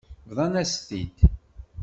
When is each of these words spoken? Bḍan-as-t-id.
Bḍan-as-t-id. 0.29 1.17